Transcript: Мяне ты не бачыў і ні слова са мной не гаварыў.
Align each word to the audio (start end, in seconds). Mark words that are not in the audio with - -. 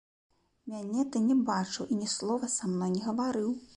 Мяне 0.71 1.03
ты 1.15 1.21
не 1.27 1.35
бачыў 1.49 1.83
і 1.93 1.99
ні 2.01 2.09
слова 2.17 2.51
са 2.55 2.71
мной 2.73 2.95
не 2.95 3.03
гаварыў. 3.09 3.49